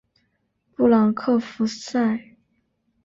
[0.73, 2.35] 布朗克福塞。